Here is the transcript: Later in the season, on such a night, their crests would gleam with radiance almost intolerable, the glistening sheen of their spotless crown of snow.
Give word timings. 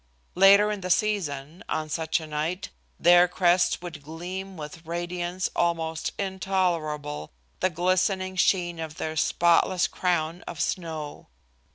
Later 0.33 0.71
in 0.71 0.81
the 0.81 0.89
season, 0.89 1.63
on 1.69 1.87
such 1.87 2.19
a 2.19 2.25
night, 2.25 2.69
their 2.99 3.27
crests 3.27 3.83
would 3.83 4.01
gleam 4.01 4.57
with 4.57 4.83
radiance 4.83 5.47
almost 5.55 6.11
intolerable, 6.17 7.31
the 7.59 7.69
glistening 7.69 8.35
sheen 8.35 8.79
of 8.79 8.95
their 8.95 9.15
spotless 9.15 9.85
crown 9.85 10.41
of 10.47 10.59
snow. 10.59 11.27